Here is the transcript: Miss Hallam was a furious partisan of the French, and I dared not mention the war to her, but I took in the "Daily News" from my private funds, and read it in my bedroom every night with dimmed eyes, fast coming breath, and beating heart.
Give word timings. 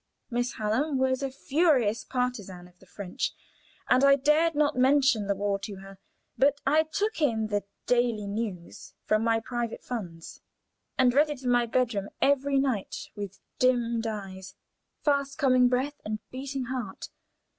Miss 0.31 0.53
Hallam 0.53 0.97
was 0.97 1.21
a 1.21 1.29
furious 1.29 2.03
partisan 2.03 2.67
of 2.67 2.79
the 2.79 2.87
French, 2.87 3.35
and 3.87 4.03
I 4.03 4.15
dared 4.15 4.55
not 4.55 4.75
mention 4.75 5.27
the 5.27 5.35
war 5.35 5.59
to 5.59 5.75
her, 5.75 5.99
but 6.39 6.59
I 6.65 6.81
took 6.91 7.21
in 7.21 7.49
the 7.49 7.65
"Daily 7.85 8.25
News" 8.25 8.95
from 9.05 9.23
my 9.23 9.39
private 9.39 9.83
funds, 9.83 10.41
and 10.97 11.13
read 11.13 11.29
it 11.29 11.43
in 11.43 11.51
my 11.51 11.67
bedroom 11.67 12.07
every 12.19 12.57
night 12.57 13.09
with 13.15 13.37
dimmed 13.59 14.07
eyes, 14.07 14.55
fast 15.03 15.37
coming 15.37 15.67
breath, 15.69 16.01
and 16.03 16.17
beating 16.31 16.63
heart. 16.65 17.09